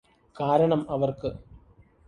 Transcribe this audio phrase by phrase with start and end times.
[0.35, 1.31] കാരണം അവര്ക്ക്